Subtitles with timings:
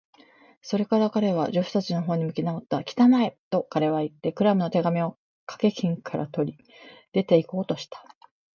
[0.63, 2.81] それから彼は、助手たちのほうに向きなおった。
[2.83, 6.57] 「きたまえ！」と、彼はいって、クラムの手紙をかけ金から取り、
[7.11, 8.03] 出ていこうとした。